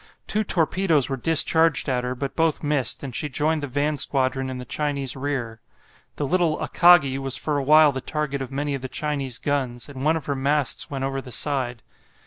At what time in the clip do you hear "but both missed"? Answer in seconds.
2.15-3.03